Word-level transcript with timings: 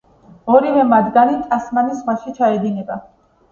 ორივე 0.53 0.85
მათგანი 0.93 1.37
ტასმანის 1.53 2.01
ზღვაში 2.01 2.37
ჩაედინება. 2.41 3.01